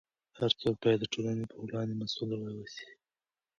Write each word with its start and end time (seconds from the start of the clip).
هر 0.37 0.51
څوک 0.61 0.75
باید 0.83 0.99
د 1.01 1.05
ټولنې 1.13 1.45
په 1.51 1.57
وړاندې 1.65 1.93
مسؤل 2.01 2.29
واوسي. 2.35 2.87